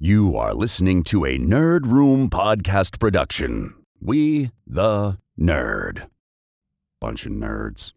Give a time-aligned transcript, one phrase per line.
[0.00, 3.74] You are listening to a Nerd Room podcast production.
[4.00, 6.08] We, the nerd.
[7.00, 7.94] Bunch of nerds.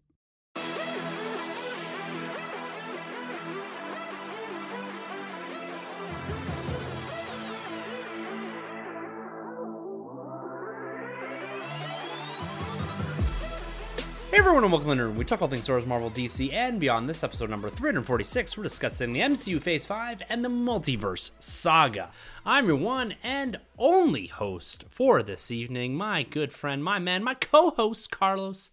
[14.32, 16.80] Hey everyone, and welcome to Nerd We talk all things Star Wars, Marvel, DC, and
[16.80, 17.06] beyond.
[17.06, 22.10] This episode number 346, we're discussing the MCU Phase 5 and the Multiverse Saga.
[22.46, 25.94] I'm your one and only host for this evening.
[25.96, 28.70] My good friend, my man, my co-host, Carlos,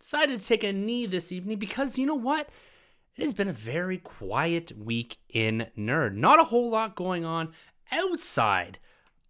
[0.00, 2.48] decided to take a knee this evening because, you know what?
[3.14, 6.16] It has been a very quiet week in Nerd.
[6.16, 7.52] Not a whole lot going on
[7.92, 8.80] outside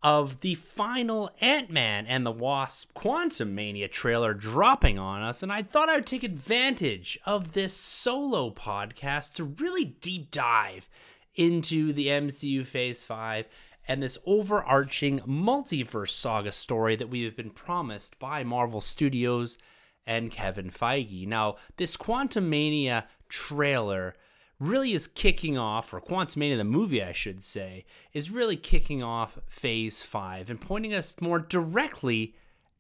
[0.07, 5.65] of the final Ant Man and the Wasp Quantumania trailer dropping on us, and I
[5.65, 10.89] thought I would take advantage of this solo podcast to really deep dive
[11.35, 13.49] into the MCU Phase 5
[13.89, 19.59] and this overarching multiverse saga story that we have been promised by Marvel Studios
[20.07, 21.27] and Kevin Feige.
[21.27, 24.15] Now, this Quantumania trailer
[24.59, 29.39] really is kicking off, or Quantumania, the movie, I should say, is really kicking off
[29.49, 32.35] Phase 5 and pointing us more directly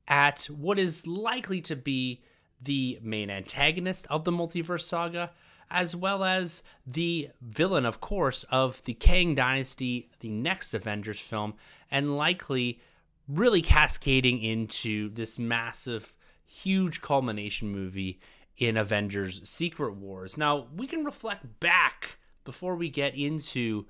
[0.08, 2.22] at what is likely to be
[2.62, 5.32] the main antagonist of the multiverse saga,
[5.70, 11.54] as well as the villain, of course, of the Kang Dynasty, the next Avengers film,
[11.90, 12.80] and likely
[13.28, 18.20] really cascading into this massive, huge culmination movie
[18.56, 20.36] in Avengers Secret Wars.
[20.36, 23.86] Now, we can reflect back before we get into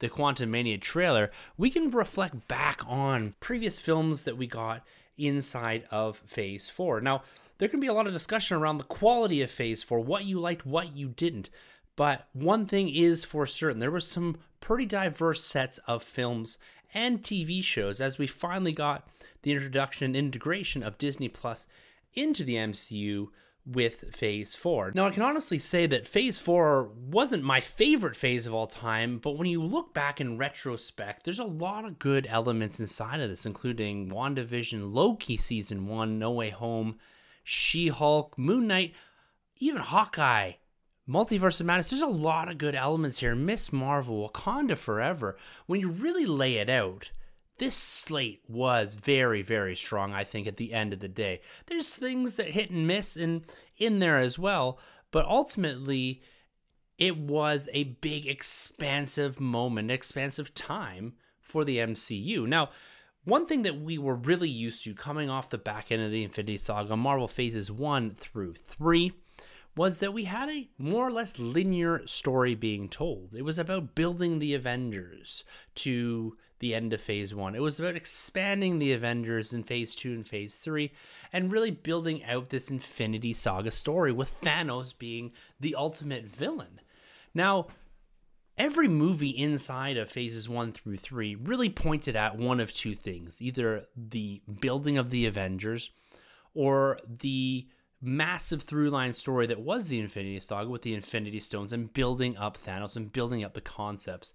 [0.00, 1.30] the Quantumania trailer.
[1.56, 4.84] We can reflect back on previous films that we got
[5.16, 7.00] inside of Phase 4.
[7.00, 7.22] Now,
[7.58, 10.40] there can be a lot of discussion around the quality of Phase 4, what you
[10.40, 11.50] liked, what you didn't.
[11.96, 16.56] But one thing is for certain there were some pretty diverse sets of films
[16.94, 19.06] and TV shows as we finally got
[19.42, 21.66] the introduction and integration of Disney Plus
[22.14, 23.28] into the MCU
[23.70, 24.92] with Phase 4.
[24.94, 29.18] Now, I can honestly say that Phase 4 wasn't my favorite phase of all time,
[29.18, 33.30] but when you look back in retrospect, there's a lot of good elements inside of
[33.30, 36.98] this, including WandaVision, Loki Season 1, No Way Home,
[37.44, 38.94] She Hulk, Moon Knight,
[39.58, 40.52] even Hawkeye.
[41.08, 43.34] Multiverse of Madness, there's a lot of good elements here.
[43.34, 45.36] Miss Marvel, Wakanda Forever.
[45.66, 47.10] When you really lay it out,
[47.60, 51.94] this slate was very very strong i think at the end of the day there's
[51.94, 53.44] things that hit and miss in
[53.76, 54.78] in there as well
[55.10, 56.22] but ultimately
[56.96, 62.70] it was a big expansive moment expansive time for the mcu now
[63.24, 66.24] one thing that we were really used to coming off the back end of the
[66.24, 69.12] infinity saga marvel phases 1 through 3
[69.76, 73.32] was that we had a more or less linear story being told.
[73.36, 75.44] It was about building the Avengers
[75.76, 77.54] to the end of phase one.
[77.54, 80.92] It was about expanding the Avengers in phase two and phase three
[81.32, 86.80] and really building out this Infinity Saga story with Thanos being the ultimate villain.
[87.34, 87.68] Now,
[88.56, 93.40] every movie inside of phases one through three really pointed at one of two things
[93.40, 95.90] either the building of the Avengers
[96.54, 97.66] or the
[98.02, 102.36] massive through line story that was the Infinity Saga with the Infinity Stones and building
[102.36, 104.32] up Thanos and building up the concepts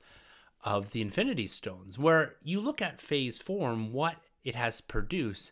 [0.65, 5.51] of the Infinity Stones, where you look at Phase 4 and what it has produced.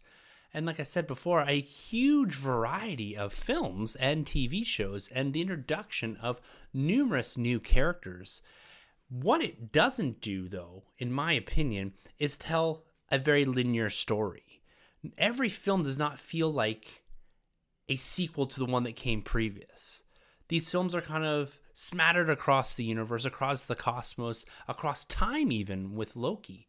[0.54, 5.42] And like I said before, a huge variety of films and TV shows, and the
[5.42, 6.42] introduction of
[6.74, 8.42] numerous new characters.
[9.10, 14.62] What it doesn't do, though, in my opinion, is tell a very linear story.
[15.18, 17.04] Every film does not feel like
[17.90, 20.04] a sequel to the one that came previous.
[20.48, 25.96] These films are kind of smattered across the universe, across the cosmos, across time, even
[25.96, 26.68] with Loki.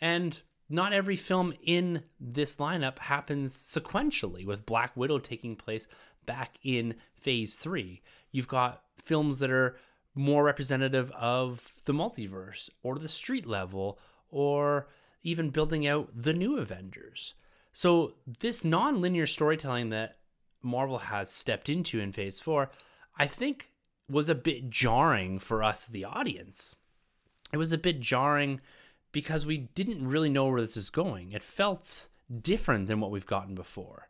[0.00, 5.88] And not every film in this lineup happens sequentially, with Black Widow taking place
[6.26, 8.02] back in phase three.
[8.30, 9.76] You've got films that are
[10.14, 14.88] more representative of the multiverse or the street level or
[15.22, 17.34] even building out the new Avengers.
[17.72, 20.18] So, this non linear storytelling that
[20.62, 22.70] Marvel has stepped into in phase four,
[23.16, 23.69] I think
[24.10, 26.76] was a bit jarring for us, the audience.
[27.52, 28.60] It was a bit jarring
[29.12, 31.32] because we didn't really know where this is going.
[31.32, 32.08] It felt
[32.42, 34.08] different than what we've gotten before.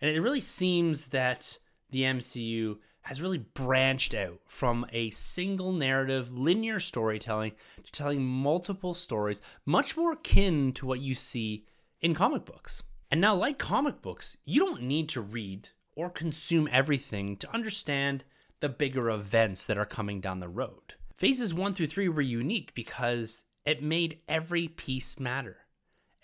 [0.00, 1.58] And it really seems that
[1.90, 7.52] the MCU has really branched out from a single narrative, linear storytelling
[7.82, 11.64] to telling multiple stories, much more akin to what you see
[12.00, 12.82] in comic books.
[13.10, 18.24] And now, like comic books, you don't need to read or consume everything to understand
[18.62, 20.94] the bigger events that are coming down the road.
[21.16, 25.56] Phases one through three were unique because it made every piece matter.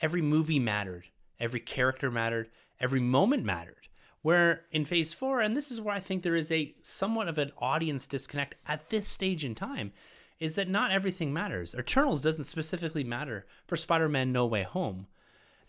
[0.00, 1.06] Every movie mattered,
[1.40, 2.49] every character mattered,
[2.81, 3.88] every moment mattered.
[4.23, 7.38] Where in phase four, and this is where I think there is a somewhat of
[7.38, 9.93] an audience disconnect at this stage in time,
[10.38, 11.75] is that not everything matters.
[11.75, 15.08] Eternals doesn't specifically matter for Spider Man No Way Home.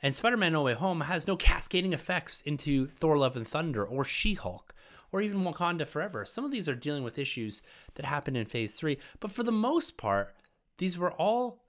[0.04, 3.83] And Spider Man No Way Home has no cascading effects into Thor Love and Thunder
[3.83, 4.75] or She Hulk
[5.11, 6.25] or even Wakanda Forever.
[6.25, 7.61] Some of these are dealing with issues
[7.95, 10.33] that happened in phase three, but for the most part,
[10.77, 11.65] these were all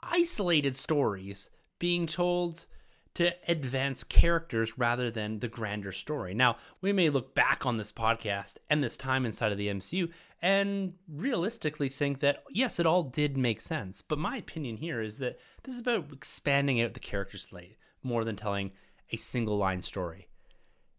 [0.00, 2.66] isolated stories being told
[3.14, 6.34] to advance characters rather than the grander story.
[6.34, 10.10] Now, we may look back on this podcast and this time inside of the MCU
[10.40, 14.02] and realistically think that, yes, it all did make sense.
[14.02, 18.24] But my opinion here is that this is about expanding out the character slate more
[18.24, 18.70] than telling
[19.10, 20.28] a single line story.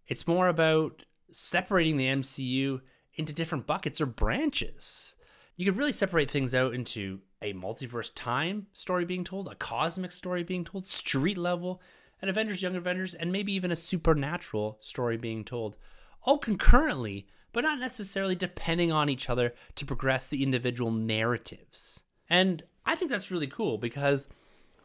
[0.08, 2.82] It's more about separating the MCU
[3.16, 5.16] into different buckets or branches.
[5.56, 10.12] You could really separate things out into a multiverse time story being told, a cosmic
[10.12, 11.82] story being told, street level,
[12.22, 15.76] an Avengers Young Avengers, and maybe even a supernatural story being told,
[16.24, 22.04] all concurrently, but not necessarily depending on each other to progress the individual narratives.
[22.30, 24.28] And I think that's really cool because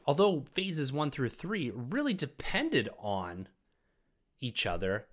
[0.07, 3.49] although phases one through three really depended on
[4.41, 5.07] each other,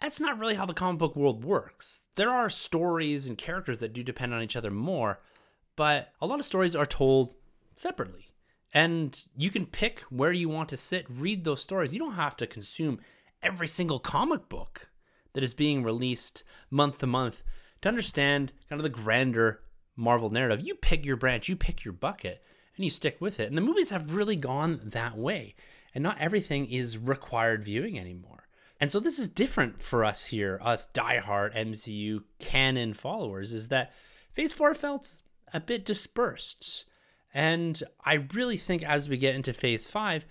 [0.00, 2.04] that's not really how the comic book world works.
[2.16, 5.20] There are stories and characters that do depend on each other more,
[5.74, 7.34] but a lot of stories are told
[7.74, 8.32] separately.
[8.74, 11.94] And you can pick where you want to sit, read those stories.
[11.94, 13.00] You don't have to consume
[13.42, 14.88] every single comic book
[15.32, 17.42] that is being released month to month
[17.82, 19.60] to understand kind of the grander
[19.96, 20.66] Marvel narrative.
[20.66, 22.42] You pick your branch, you pick your bucket,
[22.76, 23.48] and you stick with it.
[23.48, 25.54] And the movies have really gone that way.
[25.94, 28.35] And not everything is required viewing anymore.
[28.80, 33.92] And so this is different for us here, us diehard MCU canon followers, is that
[34.32, 35.22] Phase 4 felt
[35.54, 36.84] a bit dispersed.
[37.32, 40.26] And I really think as we get into phase five,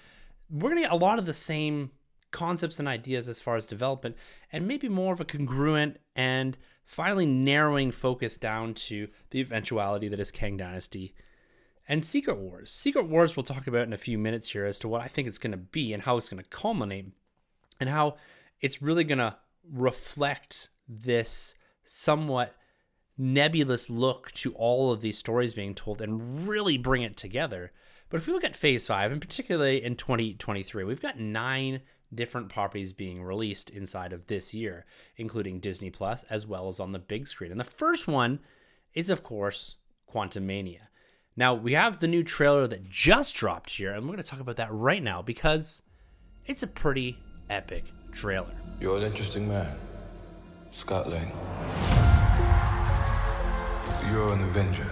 [0.50, 1.92] we're going to get a lot of the same
[2.32, 4.16] concepts and ideas as far as development,
[4.52, 10.20] and maybe more of a congruent and finally narrowing focus down to the eventuality that
[10.20, 11.16] is Kang Dynasty
[11.88, 12.72] and Secret Wars.
[12.72, 15.28] Secret Wars we'll talk about in a few minutes here as to what I think
[15.28, 17.12] it's going to be and how it's going to culminate,
[17.80, 18.18] and how
[18.66, 19.38] it's really going to
[19.72, 21.54] reflect this
[21.84, 22.56] somewhat
[23.16, 27.72] nebulous look to all of these stories being told and really bring it together.
[28.10, 31.82] But if we look at phase five, and particularly in 2023, we've got nine
[32.12, 36.92] different properties being released inside of this year, including Disney Plus as well as on
[36.92, 37.52] the big screen.
[37.52, 38.40] And the first one
[38.96, 39.76] is, of course,
[40.12, 40.88] Quantumania.
[41.38, 44.40] Now, we have the new trailer that just dropped here, and we're going to talk
[44.40, 45.84] about that right now because
[46.48, 47.20] it's a pretty
[47.50, 48.56] epic trailer.
[48.80, 49.76] You're an interesting man,
[50.72, 51.32] Scott Lang.
[54.12, 54.88] You're an Avenger.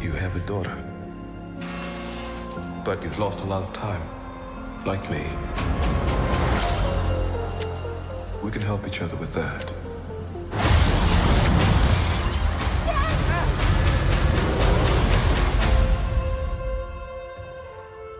[0.00, 0.76] You have a daughter.
[2.84, 4.02] But you've lost a lot of time.
[4.84, 5.24] Like me.
[8.42, 9.71] We can help each other with that.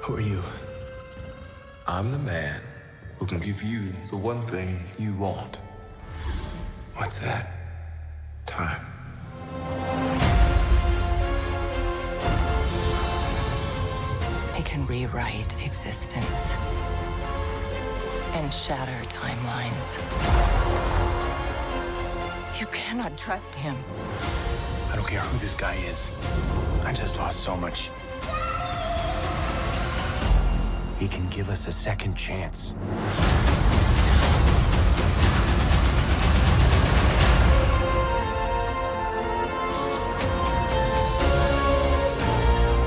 [0.02, 0.42] Who are you?
[1.86, 2.60] I'm the man
[3.18, 5.58] who can give you the one thing you want.
[6.96, 7.52] What's that?
[8.44, 8.84] Time.
[14.58, 16.52] It can rewrite existence
[18.34, 19.98] and shatter timelines.
[22.58, 23.76] You cannot trust him.
[24.90, 26.10] I don't care who this guy is.
[26.82, 27.88] I just lost so much.
[31.02, 32.74] He can give us a second chance.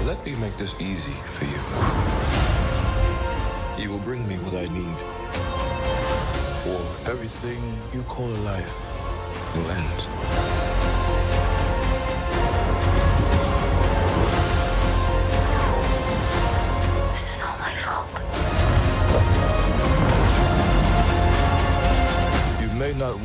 [0.07, 1.59] Let me make this easy for you.
[3.83, 4.97] You will bring me what I need.
[6.71, 8.97] Or everything you call a life
[9.57, 10.54] will end.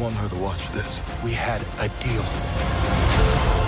[0.00, 1.00] Want her to watch this.
[1.22, 3.59] We had a deal.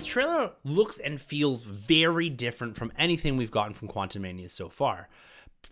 [0.00, 5.10] This trailer looks and feels very different from anything we've gotten from Quantumania so far.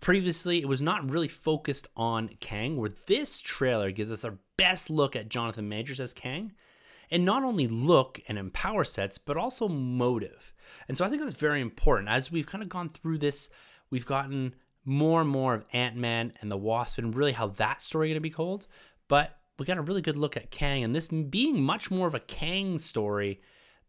[0.01, 4.91] Previously, it was not really focused on Kang, where this trailer gives us our best
[4.91, 6.51] look at Jonathan Majors as Kang,
[7.09, 10.53] and not only look and in power sets, but also motive.
[10.87, 12.07] And so I think that's very important.
[12.07, 13.49] As we've kind of gone through this,
[13.89, 14.53] we've gotten
[14.85, 18.11] more and more of Ant Man and the Wasp and really how that story is
[18.11, 18.67] going to be told.
[19.07, 22.13] But we got a really good look at Kang, and this being much more of
[22.13, 23.39] a Kang story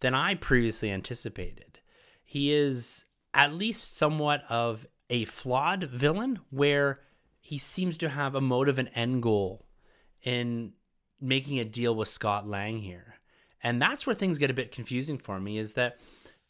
[0.00, 1.80] than I previously anticipated.
[2.24, 3.04] He is
[3.34, 7.00] at least somewhat of a flawed villain where
[7.40, 9.66] he seems to have a motive and end goal
[10.22, 10.72] in
[11.20, 13.16] making a deal with Scott Lang here.
[13.62, 15.98] And that's where things get a bit confusing for me is that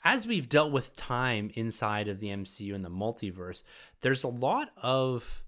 [0.04, 3.62] as we've dealt with time inside of the MCU and the multiverse,
[4.00, 5.42] there's a lot of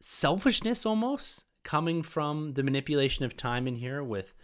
[0.00, 4.34] selfishness almost coming from the manipulation of time in here with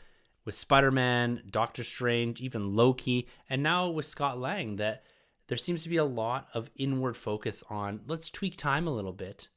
[0.46, 5.02] with Spider-Man, Doctor Strange, even Loki, and now with Scott Lang that
[5.48, 9.12] there seems to be a lot of inward focus on let's tweak time a little
[9.12, 9.48] bit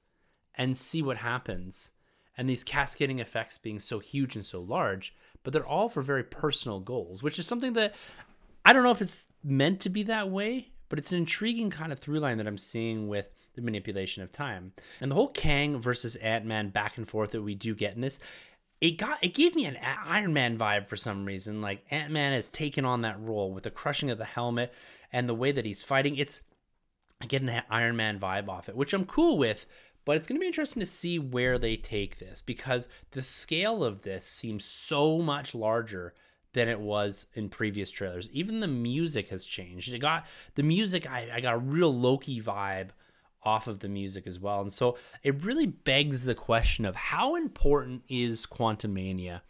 [0.56, 1.94] and see what happens.
[2.38, 6.24] And these cascading effects being so huge and so large, but they're all for very
[6.24, 7.94] personal goals, which is something that
[8.66, 11.92] I don't know if it's meant to be that way, but it's an intriguing kind
[11.92, 14.74] of through line that I'm seeing with the manipulation of time.
[15.02, 18.20] And the whole Kang versus Ant-Man back and forth that we do get in this,
[18.82, 21.62] it got it gave me an Iron Man vibe for some reason.
[21.62, 24.74] Like Ant-Man has taken on that role with the crushing of the helmet
[25.12, 26.16] and the way that he's fighting.
[26.16, 26.42] It's
[27.28, 29.66] getting that Iron Man vibe off it, which I'm cool with.
[30.06, 33.84] But it's going to be interesting to see where they take this because the scale
[33.84, 36.14] of this seems so much larger
[36.54, 38.30] than it was in previous trailers.
[38.32, 39.94] Even the music has changed.
[39.94, 41.08] It got the music.
[41.08, 42.90] I, I got a real Loki vibe
[43.44, 47.36] off of the music as well, and so it really begs the question of how
[47.36, 49.42] important is Quantumania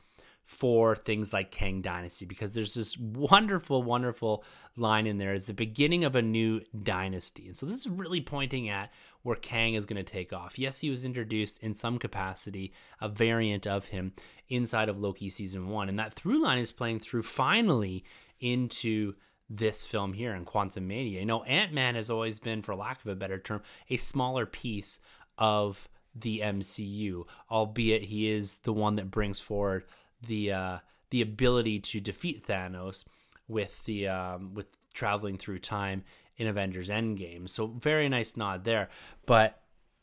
[0.49, 4.43] for things like Kang Dynasty because there's this wonderful, wonderful
[4.75, 7.45] line in there is the beginning of a new dynasty.
[7.45, 8.91] And so this is really pointing at
[9.21, 10.57] where Kang is going to take off.
[10.57, 14.13] Yes, he was introduced in some capacity, a variant of him
[14.47, 15.87] inside of Loki season one.
[15.87, 18.03] And that through line is playing through finally
[18.39, 19.13] into
[19.49, 21.19] this film here in Quantumania.
[21.19, 24.45] You know, Ant Man has always been, for lack of a better term, a smaller
[24.45, 24.99] piece
[25.37, 29.85] of the MCU, albeit he is the one that brings forward
[30.25, 30.77] the uh,
[31.09, 33.05] the ability to defeat Thanos
[33.47, 36.03] with the um, with traveling through time
[36.37, 37.49] in Avengers Endgame.
[37.49, 38.89] So very nice nod there,
[39.25, 39.61] but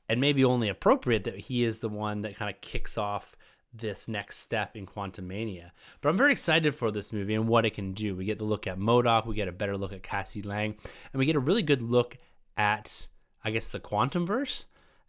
[0.09, 3.37] and maybe only appropriate that he is the one that kind of kicks off
[3.78, 5.71] this next step in Quantumania.
[6.00, 8.14] But I'm very excited for this movie and what it can do.
[8.14, 10.76] We get the look at MODOK, we get a better look at Cassie Lang,
[11.12, 12.18] and we get a really good look
[12.56, 13.09] at
[13.47, 14.64] I guess the Quantumverse,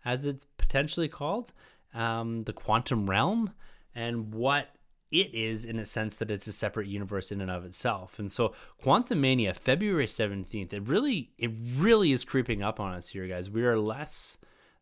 [0.05, 1.51] as it's potentially called,
[1.95, 3.51] um, the Quantum Realm,
[3.95, 4.75] and what
[5.09, 8.19] it is in a sense that it's a separate universe in and of itself.
[8.19, 13.25] And so Quantumania, February 17th, it really it really is creeping up on us here,
[13.25, 13.49] guys.
[13.49, 14.37] We are less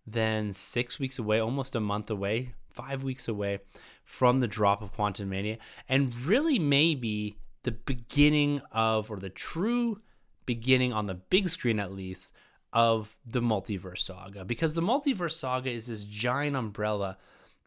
[0.05, 3.59] than six weeks away, almost a month away, five weeks away
[4.03, 5.57] from the drop of Quantumania,
[5.89, 10.01] and really maybe the beginning of or the true
[10.45, 12.33] beginning on the big screen at least
[12.71, 14.45] of the multiverse saga.
[14.45, 17.17] Because the multiverse saga is this giant umbrella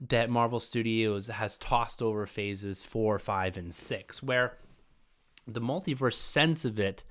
[0.00, 4.57] that Marvel Studios has tossed over phases four, five, and six, where
[5.47, 7.03] the multiverse sense of it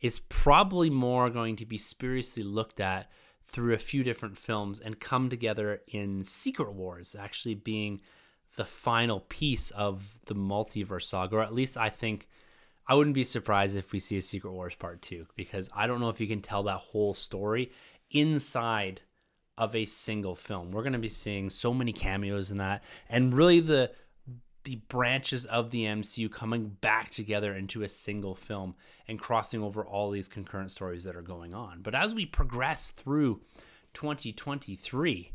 [0.00, 3.10] is probably more going to be spuriously looked at
[3.48, 8.00] through a few different films and come together in Secret Wars, actually being
[8.56, 12.26] the final piece of the multiverse saga, or at least I think
[12.88, 16.00] I wouldn't be surprised if we see a Secret Wars part two, because I don't
[16.00, 17.72] know if you can tell that whole story
[18.10, 19.02] inside
[19.58, 20.70] of a single film.
[20.70, 23.90] We're going to be seeing so many cameos in that and really the
[24.66, 28.74] the branches of the MCU coming back together into a single film
[29.08, 31.80] and crossing over all these concurrent stories that are going on.
[31.82, 33.40] But as we progress through
[33.94, 35.32] 2023,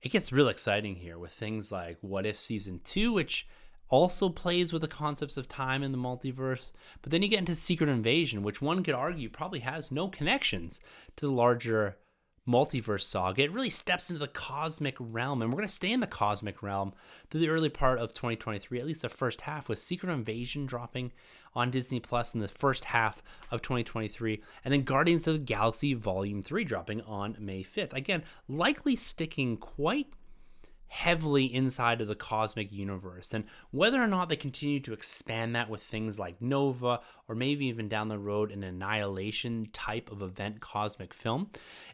[0.00, 3.46] it gets real exciting here with things like What If Season 2, which
[3.88, 6.72] also plays with the concepts of time in the multiverse.
[7.02, 10.80] But then you get into Secret Invasion, which one could argue probably has no connections
[11.16, 11.98] to the larger
[12.48, 13.42] multiverse saga.
[13.42, 16.62] It really steps into the cosmic realm, and we're going to stay in the cosmic
[16.62, 16.92] realm
[17.28, 21.12] through the early part of 2023, at least the first half, with Secret Invasion dropping
[21.54, 25.94] on Disney Plus in the first half of 2023, and then Guardians of the Galaxy
[25.94, 27.94] Volume 3 dropping on May 5th.
[27.94, 30.08] Again, likely sticking quite
[30.88, 33.34] heavily inside of the cosmic universe.
[33.34, 37.66] And whether or not they continue to expand that with things like Nova or maybe
[37.66, 41.50] even down the road an annihilation type of event cosmic film,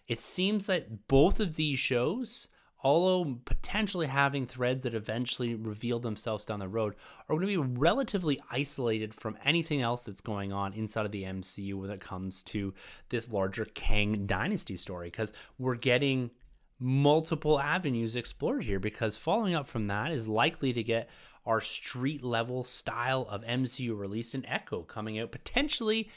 [0.08, 2.48] it seems that both of these shows
[2.84, 6.94] although potentially having threads that eventually reveal themselves down the road,
[7.28, 11.22] are going to be relatively isolated from anything else that's going on inside of the
[11.22, 12.74] MCU when it comes to
[13.08, 16.30] this larger Kang Dynasty story, because we're getting
[16.80, 18.80] multiple avenues explored here.
[18.80, 21.08] Because following up from that is likely to get
[21.46, 26.10] our street level style of MCU release in Echo coming out potentially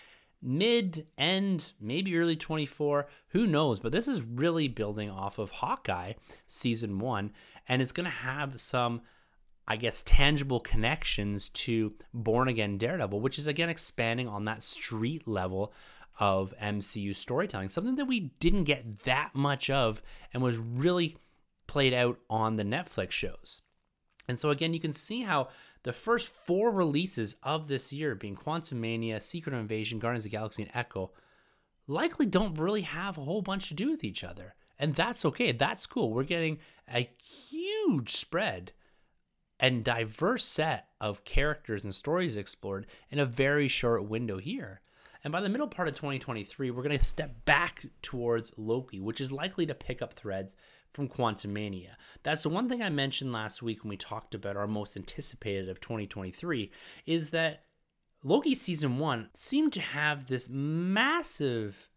[0.46, 3.08] mid end, maybe early 24.
[3.30, 3.80] Who knows?
[3.80, 6.14] But this is really building off of Hawkeye
[6.46, 7.32] season one,
[7.68, 9.02] and it's going to have some,
[9.68, 15.28] I guess, tangible connections to Born Again Daredevil, which is again expanding on that street
[15.28, 15.74] level
[16.20, 20.02] of MCU storytelling, something that we didn't get that much of
[20.34, 21.18] and was really
[21.68, 23.64] played out on the Netflix shows.
[24.28, 25.50] And so, again, you can see how
[25.86, 30.64] the first four releases of this year, being Quantumania, Secret Invasion, Guardians of the Galaxy,
[30.64, 31.12] and Echo,
[31.86, 34.56] likely don't really have a whole bunch to do with each other.
[34.80, 35.52] And that's okay.
[35.52, 36.12] That's cool.
[36.12, 36.58] We're getting
[36.92, 37.08] a
[37.52, 38.72] huge spread
[39.60, 44.82] and diverse set of characters and stories explored in a very short window here.
[45.24, 49.22] And by the middle part of 2023, we're going to step back towards Loki, which
[49.22, 50.56] is likely to pick up threads
[50.96, 51.96] from Quantumania.
[52.24, 55.68] That's the one thing I mentioned last week when we talked about our most anticipated
[55.68, 56.72] of 2023
[57.06, 57.64] is that
[58.24, 61.90] Loki season 1 seemed to have this massive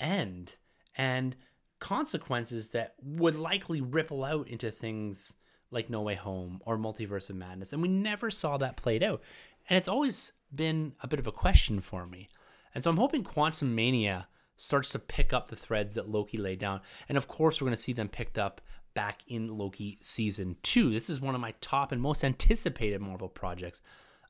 [0.00, 0.56] end
[0.96, 1.36] and
[1.78, 5.36] consequences that would likely ripple out into things
[5.70, 9.22] like No Way Home or Multiverse of Madness and we never saw that played out.
[9.68, 12.30] And it's always been a bit of a question for me.
[12.74, 14.26] And so I'm hoping Quantumania
[14.60, 16.80] starts to pick up the threads that Loki laid down.
[17.08, 18.60] And of course, we're going to see them picked up
[18.92, 20.92] back in Loki season two.
[20.92, 23.80] This is one of my top and most anticipated Marvel projects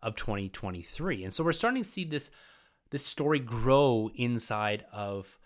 [0.02, 1.24] of 2023.
[1.24, 2.30] And so we're starting to see this
[2.90, 5.38] this story grow inside of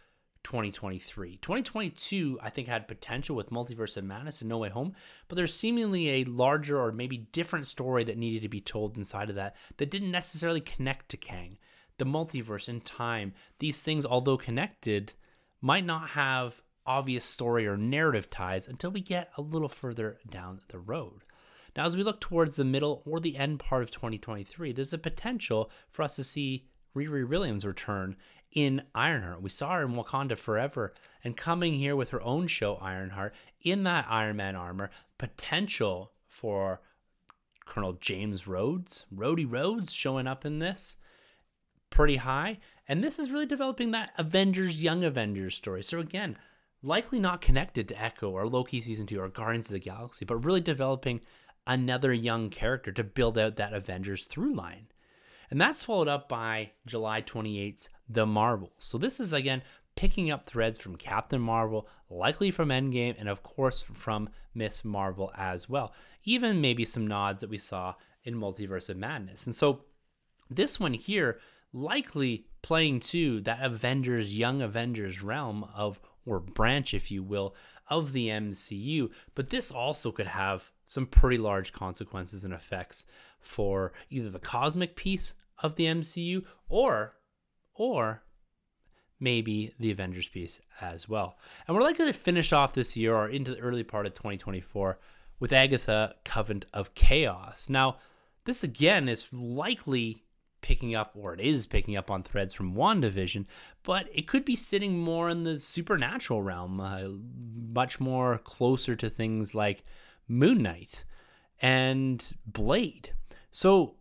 [0.45, 1.39] 2023.
[1.39, 4.95] 2022, I think, had potential with Multiverse of Madness and No Way Home,
[5.29, 9.29] but there's seemingly a larger or maybe different story that needed to be told inside
[9.29, 11.59] of that that didn't necessarily connect to Kang
[11.99, 15.15] the multiverse and time, these things, although connected,
[15.61, 20.61] might not have obvious story or narrative ties until we get a little further down
[20.69, 21.25] the road.
[21.77, 24.99] Now, as we look towards the middle or the end part of 2023, there's a
[24.99, 28.17] potential for us to see Riri Williams return
[28.53, 29.43] in Ironheart.
[29.43, 33.83] We saw her in Wakanda Forever and coming here with her own show, Ironheart, in
[33.85, 36.81] that Iron Man armor, potential for
[37.67, 40.99] Colonel James Rhodes, Rhodey Rhodes showing up in this
[41.95, 42.59] pretty high.
[42.87, 45.83] And this is really developing that Avengers, Young Avengers story.
[45.83, 46.37] So, again,
[46.83, 50.37] likely not connected to Echo or Loki Season 2 or Guardians of the Galaxy, but
[50.37, 51.21] really developing
[51.67, 54.89] another young character to build out that Avengers through line.
[55.51, 58.73] And that's followed up by July 28th's The Marvels.
[58.79, 59.63] So, this is again
[59.97, 65.33] picking up threads from Captain Marvel, likely from Endgame, and of course from Miss Marvel
[65.37, 65.95] as well.
[66.25, 69.47] Even maybe some nods that we saw in Multiverse of Madness.
[69.47, 69.85] And so,
[70.51, 71.39] this one here
[71.75, 77.55] likely playing to that Avengers, young Avengers realm of, or branch, if you will,
[77.91, 79.11] of the MCU.
[79.35, 83.05] But this also could have some pretty large consequences and effects
[83.41, 87.17] for either the cosmic piece of the MCU or,
[87.75, 88.23] or
[89.21, 91.37] maybe the Avengers piece as well.
[91.67, 94.99] And we're likely to finish off this year or into the early part of 2024
[95.41, 97.69] with Agatha Covenant of Chaos.
[97.69, 97.99] Now,
[98.45, 100.24] this again is likely
[100.65, 103.45] picking up, or it is picking up on threads from WandaVision,
[103.83, 107.03] but it could be sitting more in the supernatural realm, uh,
[107.71, 109.85] much more closer to things like
[110.27, 111.05] Moon Knight
[111.61, 113.13] and Blade.
[113.51, 113.97] So,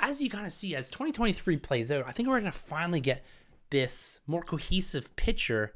[0.00, 3.00] as you kind of see, as 2023 plays out, I think we're going to finally
[3.00, 3.24] get
[3.70, 5.72] this more cohesive picture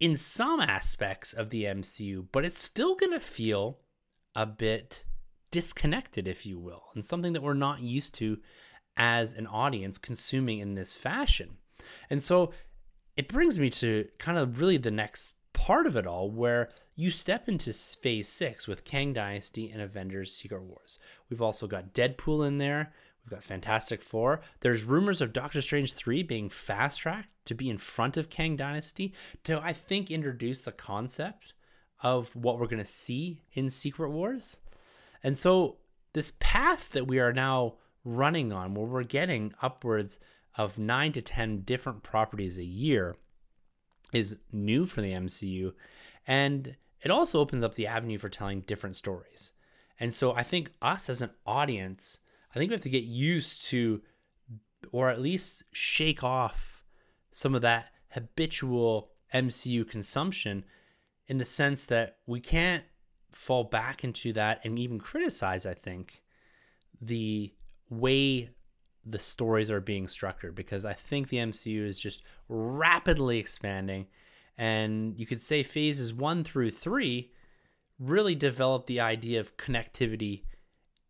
[0.00, 3.80] in some aspects of the MCU, but it's still going to feel
[4.34, 5.04] a bit
[5.50, 8.38] disconnected, if you will, and something that we're not used to
[8.96, 11.56] as an audience consuming in this fashion.
[12.10, 12.52] And so
[13.16, 17.10] it brings me to kind of really the next part of it all where you
[17.10, 20.98] step into phase six with Kang Dynasty and Avengers Secret Wars.
[21.28, 22.92] We've also got Deadpool in there.
[23.24, 24.40] We've got Fantastic Four.
[24.60, 28.56] There's rumors of Doctor Strange 3 being fast tracked to be in front of Kang
[28.56, 31.54] Dynasty to, I think, introduce the concept
[32.02, 34.58] of what we're going to see in Secret Wars.
[35.22, 35.76] And so,
[36.14, 37.74] this path that we are now
[38.04, 40.18] running on where we're getting upwards
[40.56, 43.16] of nine to 10 different properties a year
[44.12, 45.72] is new for the MCU.
[46.26, 49.52] And it also opens up the avenue for telling different stories.
[49.98, 52.18] And so I think us as an audience,
[52.50, 54.02] I think we have to get used to,
[54.90, 56.84] or at least shake off
[57.30, 60.64] some of that habitual MCU consumption
[61.26, 62.84] in the sense that we can't
[63.32, 66.22] fall back into that and even criticize, I think,
[67.00, 67.52] the
[67.92, 68.50] way
[69.04, 74.06] the stories are being structured because I think the MCU is just rapidly expanding.
[74.56, 77.32] And you could say phases one through three
[77.98, 80.42] really developed the idea of connectivity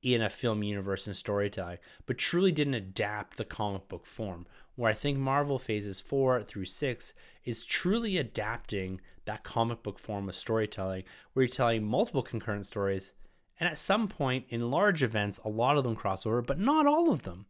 [0.03, 4.47] in a film universe and storytelling, but truly didn't adapt the comic book form.
[4.75, 7.15] Where I think Marvel phases four through six
[7.45, 13.13] is truly adapting that comic book form of storytelling, where you're telling multiple concurrent stories.
[13.61, 16.87] And at some point in large events, a lot of them cross over, but not
[16.87, 17.47] all of them.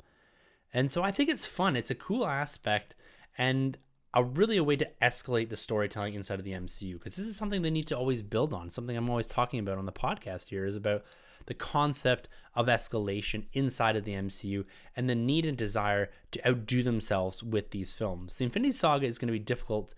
[0.74, 1.76] And so I think it's fun.
[1.76, 2.94] It's a cool aspect
[3.38, 3.78] and
[4.14, 7.36] a really a way to escalate the storytelling inside of the MCU because this is
[7.36, 8.68] something they need to always build on.
[8.68, 11.04] Something I'm always talking about on the podcast here is about
[11.46, 16.82] the concept of escalation inside of the MCU and the need and desire to outdo
[16.82, 18.36] themselves with these films.
[18.36, 19.94] The Infinity Saga is going to be difficult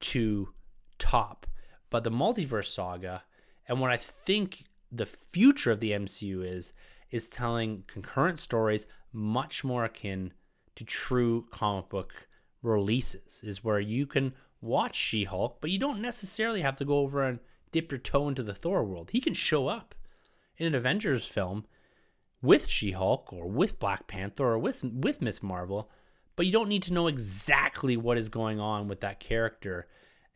[0.00, 0.50] to
[0.98, 1.46] top,
[1.88, 3.24] but the Multiverse Saga
[3.66, 4.64] and what I think
[4.96, 6.72] the future of the MCU is
[7.10, 10.32] is telling concurrent stories much more akin
[10.74, 12.28] to true comic book
[12.62, 17.22] releases is where you can watch She-Hulk, but you don't necessarily have to go over
[17.22, 17.38] and
[17.70, 19.10] dip your toe into the Thor world.
[19.12, 19.94] He can show up
[20.56, 21.64] in an Avengers film
[22.42, 25.90] with She-Hulk or with Black Panther or with with Miss Marvel,
[26.34, 29.86] but you don't need to know exactly what is going on with that character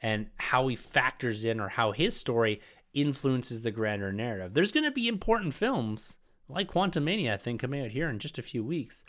[0.02, 2.60] and how he factors in or how his story
[2.92, 4.54] influences the grander narrative.
[4.54, 8.38] There's going to be important films like Quantumania, I think, coming out here in just
[8.38, 9.04] a few weeks.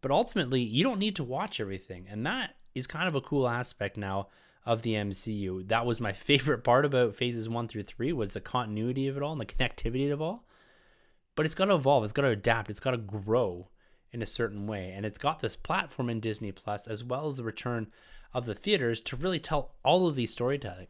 [0.00, 2.06] But ultimately, you don't need to watch everything.
[2.08, 4.28] And that is kind of a cool aspect now
[4.66, 5.66] of the MCU.
[5.68, 9.22] That was my favorite part about phases one through three was the continuity of it
[9.22, 10.44] all and the connectivity of it all.
[11.36, 13.68] But it's got to evolve, it's got to adapt, it's got to grow
[14.12, 14.92] in a certain way.
[14.94, 17.88] And it's got this platform in Disney Plus, as well as the return
[18.32, 20.86] of the theaters to really tell all of these storytelling,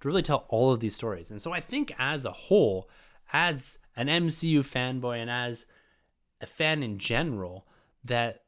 [0.00, 1.30] to really tell all of these stories.
[1.30, 2.88] And so I think as a whole,
[3.32, 5.66] as an MCU fanboy and as
[6.40, 7.66] a fan in general,
[8.04, 8.42] that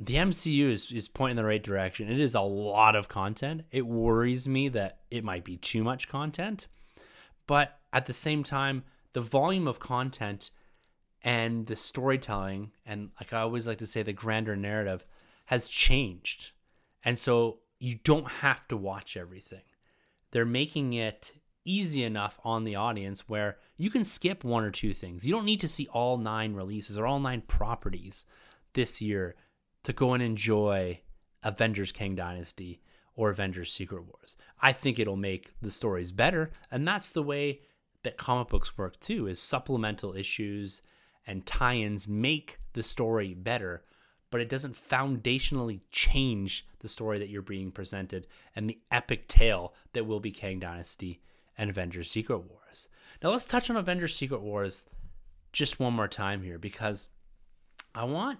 [0.00, 2.10] the MCU is, is pointing in the right direction.
[2.10, 3.62] It is a lot of content.
[3.70, 6.68] It worries me that it might be too much content.
[7.46, 10.50] But at the same time, the volume of content
[11.22, 15.04] and the storytelling, and like I always like to say, the grander narrative
[15.46, 16.52] has changed.
[17.04, 19.62] And so you don't have to watch everything.
[20.30, 21.32] They're making it
[21.64, 25.26] easy enough on the audience where you can skip one or two things.
[25.26, 28.24] You don't need to see all nine releases or all nine properties
[28.72, 29.36] this year
[29.82, 31.00] to go and enjoy
[31.42, 32.80] Avengers Kang Dynasty
[33.14, 34.36] or Avengers Secret Wars.
[34.60, 37.60] I think it'll make the stories better, and that's the way
[38.04, 40.82] that comic books work too is supplemental issues
[41.26, 43.84] and tie-ins make the story better,
[44.30, 49.74] but it doesn't foundationally change the story that you're being presented and the epic tale
[49.92, 51.20] that will be Kang Dynasty
[51.56, 52.88] and Avengers Secret Wars.
[53.22, 54.86] Now let's touch on Avengers Secret Wars
[55.52, 57.08] just one more time here because
[57.94, 58.38] I want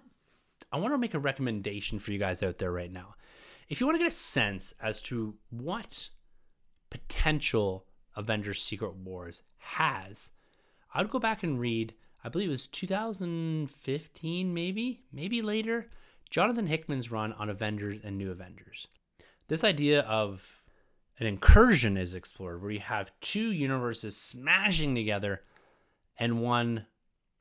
[0.70, 3.14] I want to make a recommendation for you guys out there right now.
[3.68, 6.10] If you want to get a sense as to what
[6.90, 10.30] potential Avengers Secret Wars has,
[10.92, 15.88] I would go back and read, I believe it was 2015, maybe, maybe later,
[16.30, 18.88] Jonathan Hickman's run on Avengers and New Avengers.
[19.48, 20.62] This idea of
[21.18, 25.42] an incursion is explored where you have two universes smashing together
[26.18, 26.86] and one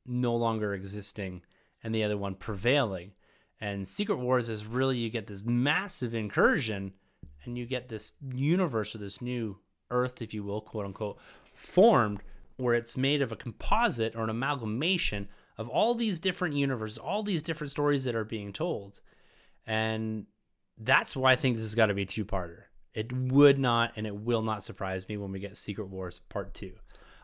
[0.06, 1.42] no longer existing
[1.84, 3.12] and the other one prevailing.
[3.60, 6.94] And Secret Wars is really you get this massive incursion
[7.44, 9.58] and you get this universe or this new
[9.90, 11.18] Earth, if you will, quote unquote,
[11.54, 12.22] formed
[12.58, 17.24] where it's made of a composite or an amalgamation of all these different universes, all
[17.24, 19.00] these different stories that are being told.
[19.66, 20.26] And
[20.78, 22.64] that's why I think this has got to be a two parter.
[22.94, 26.54] It would not and it will not surprise me when we get Secret Wars Part
[26.54, 26.74] 2.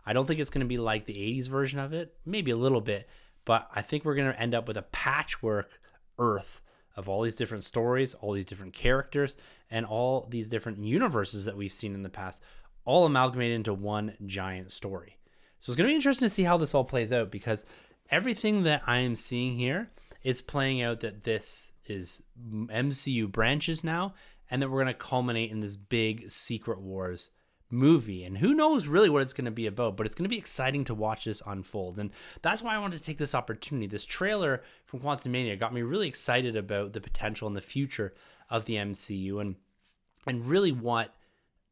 [0.06, 2.58] I don't think it's going to be like the 80s version of it, maybe a
[2.58, 3.08] little bit,
[3.46, 5.70] but I think we're going to end up with a patchwork
[6.20, 6.62] Earth
[6.96, 9.36] of all these different stories, all these different characters,
[9.72, 12.44] and all these different universes that we've seen in the past,
[12.86, 15.18] all amalgamated into one giant story.
[15.64, 17.64] So it's going to be interesting to see how this all plays out because
[18.12, 24.14] everything that I am seeing here is playing out that this is MCU branches now
[24.52, 27.30] and then we're going to culminate in this big Secret Wars
[27.70, 28.26] movie.
[28.26, 30.38] And who knows really what it's going to be about, but it's going to be
[30.38, 31.98] exciting to watch this unfold.
[31.98, 33.88] And that's why I wanted to take this opportunity.
[33.88, 38.14] This trailer from Quantumania got me really excited about the potential and the future
[38.50, 39.56] of the MCU and
[40.28, 41.16] and really what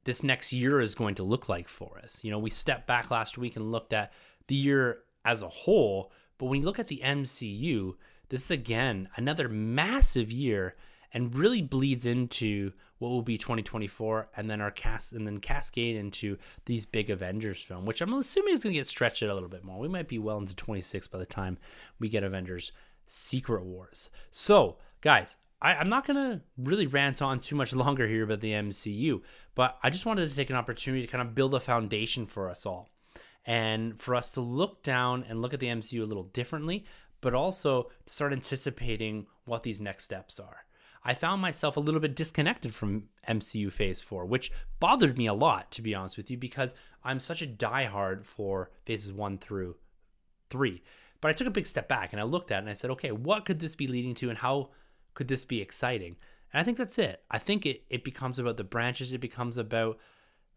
[0.04, 2.24] this next year is going to look like for us.
[2.24, 4.12] You know, we stepped back last week and looked at
[4.48, 7.94] the year as a whole, but when you look at the MCU,
[8.30, 10.76] this is again another massive year
[11.14, 15.96] and really bleeds into what will be 2024 and then our cast and then cascade
[15.96, 19.50] into these big Avengers film, which I'm assuming is going to get stretched a little
[19.50, 19.80] bit more.
[19.80, 21.58] We might be well into 26 by the time
[22.00, 22.72] we get Avengers
[23.08, 24.10] Secret Wars.
[24.30, 28.54] So, guys, I, am not to really rant on too much longer here about the
[28.54, 29.22] MCU,
[29.56, 32.50] but I just wanted to take an opportunity to kind of build a foundation for
[32.50, 32.90] us all
[33.46, 36.86] and for us to look down and look at the MCU a little differently,
[37.22, 40.66] but also to start anticipating what these next steps are.
[41.04, 45.34] I found myself a little bit disconnected from MCU Phase 4, which bothered me a
[45.34, 49.78] lot, to be honest with you, because I'm such a diehard for Phases 1 through
[50.52, 50.84] 3.
[51.20, 52.92] But I took a big step back and I looked at it and I said,
[52.92, 54.70] okay, what could this be leading to and how
[55.14, 56.16] could this be exciting?
[56.54, 57.24] And I think that's it.
[57.30, 59.98] I think it, it becomes about the branches, it becomes about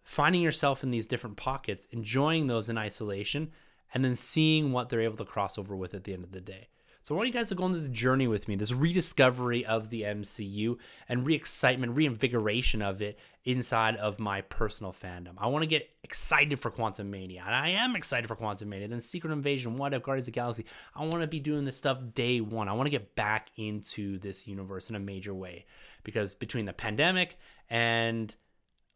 [0.02, 3.50] finding yourself in these different pockets, enjoying those in isolation,
[3.92, 6.40] and then seeing what they're able to cross over with at the end of the
[6.40, 6.68] day.
[7.04, 9.90] So I want you guys to go on this journey with me, this rediscovery of
[9.90, 15.34] the MCU and re-excitement, reinvigoration of it inside of my personal fandom.
[15.36, 18.88] I want to get excited for Quantumania, and I am excited for Quantumania.
[18.88, 20.64] Then Secret Invasion, What If, Guardians of the Galaxy.
[20.94, 22.70] I want to be doing this stuff day one.
[22.70, 25.66] I want to get back into this universe in a major way
[26.04, 27.36] because between the pandemic
[27.68, 28.34] and,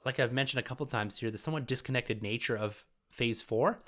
[0.06, 3.82] like I've mentioned a couple times here, the somewhat disconnected nature of Phase Four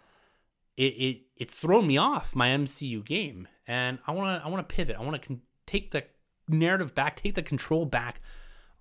[0.77, 4.67] it, it it's thrown me off my MCU game, and I want to I want
[4.67, 4.97] to pivot.
[4.97, 6.05] I want to con- take the
[6.49, 8.21] narrative back, take the control back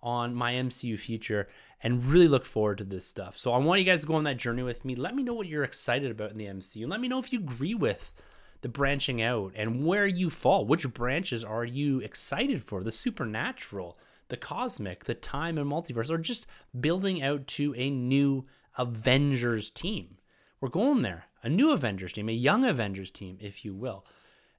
[0.02, 1.48] on my MCU future,
[1.84, 3.38] and really look forward to this stuff.
[3.38, 4.96] So I want you guys to go on that journey with me.
[4.96, 6.88] Let me know what you're excited about in the MCU.
[6.88, 8.14] Let me know if you agree with
[8.62, 10.66] the branching out and where you fall.
[10.66, 12.84] Which branches are you excited for?
[12.84, 13.98] The supernatural,
[14.30, 16.48] the cosmic, the time and multiverse, or just
[16.80, 18.46] building out to a new
[18.78, 20.18] Avengers team.
[20.62, 24.06] We're going there a new Avengers team, a young Avengers team, if you will.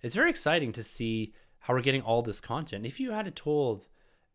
[0.02, 2.86] It's very exciting to see how we're getting all this content.
[2.86, 3.86] If you had told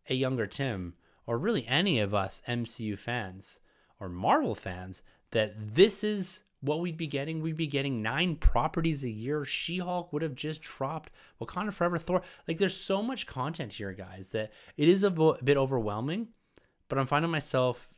[0.09, 0.93] a younger Tim,
[1.25, 3.59] or really any of us MCU fans
[3.99, 9.03] or Marvel fans, that this is what we'd be getting, we'd be getting nine properties
[9.03, 9.45] a year.
[9.45, 12.21] She Hulk would have just dropped Wakanda Forever, Thor.
[12.47, 16.29] Like, there's so much content here, guys, that it is a bit overwhelming,
[16.89, 17.89] but I'm finding myself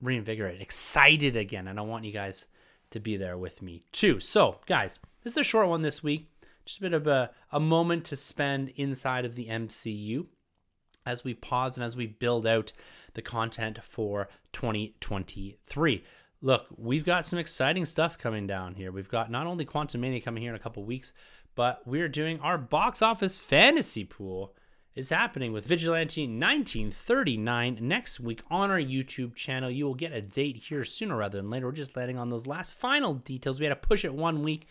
[0.00, 1.68] reinvigorated, excited again.
[1.68, 2.46] And I want you guys
[2.92, 4.20] to be there with me too.
[4.20, 6.28] So, guys, this is a short one this week.
[6.64, 10.26] Just a bit of a, a moment to spend inside of the MCU
[11.04, 12.72] as we pause and as we build out
[13.14, 16.04] the content for 2023.
[16.40, 18.92] Look, we've got some exciting stuff coming down here.
[18.92, 21.12] We've got not only Quantumania coming here in a couple weeks,
[21.54, 24.54] but we're doing our box office fantasy pool
[24.94, 29.70] is happening with Vigilante 1939 next week on our YouTube channel.
[29.70, 31.66] You will get a date here sooner rather than later.
[31.66, 33.58] We're just landing on those last final details.
[33.58, 34.66] We had to push it one week.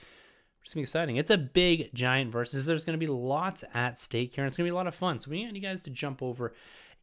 [0.61, 1.15] It's gonna be exciting.
[1.17, 2.67] It's a big giant versus.
[2.67, 4.43] There's gonna be lots at stake here.
[4.43, 5.17] And it's gonna be a lot of fun.
[5.17, 6.53] So we need you guys to jump over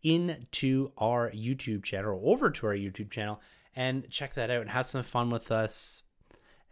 [0.03, 3.41] into our YouTube channel or over to our YouTube channel
[3.75, 6.03] and check that out and have some fun with us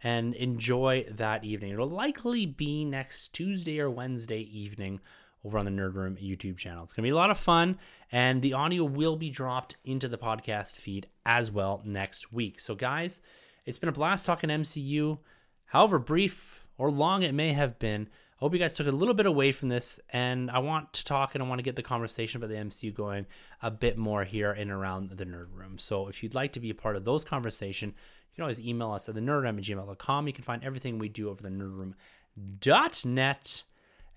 [0.01, 1.73] and enjoy that evening.
[1.73, 5.01] It'll likely be next Tuesday or Wednesday evening
[5.47, 6.83] over on the Nerd Room YouTube channel.
[6.83, 7.77] It's going to be a lot of fun,
[8.11, 12.59] and the audio will be dropped into the podcast feed as well next week.
[12.59, 13.21] So, guys,
[13.65, 15.19] it's been a blast talking MCU,
[15.67, 18.09] however brief or long it may have been.
[18.11, 21.05] I hope you guys took a little bit away from this, and I want to
[21.05, 23.25] talk and I want to get the conversation about the MCU going
[23.61, 25.77] a bit more here in around the Nerd Room.
[25.77, 28.91] So, if you'd like to be a part of those conversations, you can always email
[28.91, 30.27] us at the nerdroom at gmail.com.
[30.27, 33.63] You can find everything we do over the nerdroom.net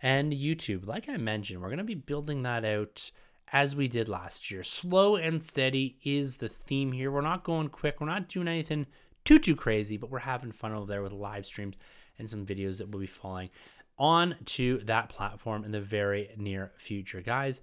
[0.03, 0.87] and YouTube.
[0.87, 3.11] Like I mentioned, we're going to be building that out
[3.53, 4.63] as we did last year.
[4.63, 7.11] Slow and steady is the theme here.
[7.11, 8.87] We're not going quick, we're not doing anything
[9.25, 11.77] too, too crazy, but we're having fun over there with live streams
[12.19, 13.51] and some videos that will be falling
[13.99, 17.21] on to that platform in the very near future.
[17.21, 17.61] Guys,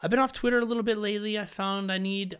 [0.00, 1.38] I've been off Twitter a little bit lately.
[1.38, 2.38] I found I need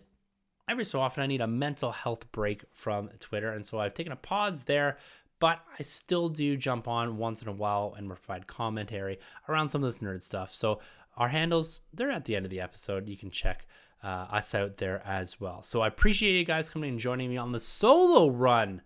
[0.68, 4.12] every so often I need a mental health break from Twitter, and so I've taken
[4.12, 4.98] a pause there
[5.42, 9.82] but I still do jump on once in a while and provide commentary around some
[9.82, 10.54] of this nerd stuff.
[10.54, 10.78] So
[11.16, 13.08] our handles, they're at the end of the episode.
[13.08, 13.66] You can check
[14.04, 15.64] uh, us out there as well.
[15.64, 18.82] So I appreciate you guys coming and joining me on the solo run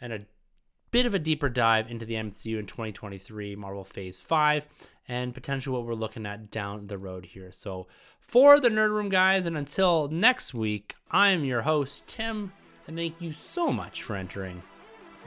[0.00, 0.26] and a
[0.90, 4.66] bit of a deeper dive into the MCU in 2023, Marvel Phase 5,
[5.06, 7.52] and potentially what we're looking at down the road here.
[7.52, 7.86] So
[8.18, 12.52] for the Nerd Room guys, and until next week, I am your host, Tim,
[12.88, 14.64] and thank you so much for entering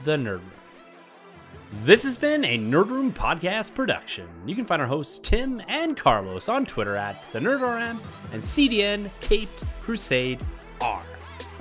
[0.02, 0.50] the Nerd Room.
[1.82, 4.28] This has been a Nerd Room podcast production.
[4.46, 7.98] You can find our hosts Tim and Carlos on Twitter at the NerdRM
[8.32, 10.40] and CDN Caped Crusade
[10.80, 11.02] R.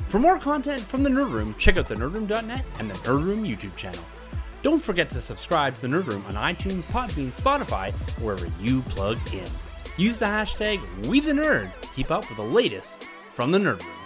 [0.08, 3.44] For more content from the Nerd Room, check out the nerdroom.net and the Nerd Room
[3.44, 4.04] YouTube channel.
[4.62, 7.92] Don't forget to subscribe to the Nerd Room on iTunes, Podbean, Spotify,
[8.22, 9.48] wherever you plug in.
[9.98, 14.03] Use the hashtag WeTheNerd to keep up with the latest from the Nerd Room.